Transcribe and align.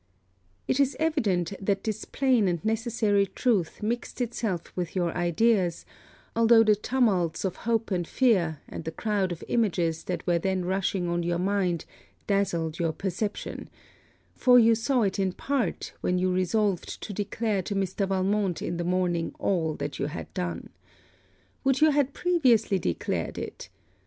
It 0.67 0.79
is 0.79 0.97
evident 0.99 1.53
that 1.63 1.83
this 1.83 2.05
plain 2.05 2.47
and 2.47 2.65
necessary 2.65 3.27
truth 3.27 3.83
mixed 3.83 4.19
itself 4.19 4.75
with 4.75 4.95
your 4.95 5.13
ideas, 5.15 5.85
although 6.35 6.63
the 6.63 6.75
tumults 6.75 7.45
of 7.45 7.57
hope 7.69 7.91
and 7.91 8.07
fear, 8.07 8.61
and 8.67 8.83
the 8.83 8.91
crowd 8.91 9.31
of 9.31 9.43
images 9.47 10.05
that 10.05 10.25
were 10.25 10.39
then 10.39 10.65
rushing 10.65 11.07
on 11.07 11.21
your 11.21 11.37
mind, 11.37 11.85
dazzled 12.25 12.79
your 12.79 12.93
perception; 12.93 13.69
for 14.33 14.57
you 14.57 14.73
saw 14.73 15.03
it 15.03 15.19
in 15.19 15.33
part, 15.33 15.93
when 16.01 16.17
you 16.17 16.31
resolved 16.31 16.99
to 17.03 17.13
declare 17.13 17.61
to 17.61 17.75
Mr. 17.75 18.07
Valmont 18.07 18.59
in 18.59 18.77
the 18.77 18.83
morning 18.83 19.35
all 19.37 19.75
that 19.75 19.99
you 19.99 20.07
had 20.07 20.33
done. 20.33 20.69
Would 21.63 21.79
you 21.79 21.91
had 21.91 22.15
previously 22.15 22.79
declared 22.79 23.37
it! 23.37 23.69